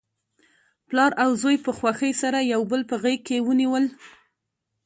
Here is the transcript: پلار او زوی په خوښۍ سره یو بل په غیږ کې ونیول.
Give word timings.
پلار 0.87 1.11
او 1.23 1.31
زوی 1.41 1.57
په 1.65 1.71
خوښۍ 1.77 2.13
سره 2.21 2.39
یو 2.53 2.61
بل 2.71 2.81
په 2.89 2.95
غیږ 3.03 3.19
کې 3.27 3.37
ونیول. 3.47 3.85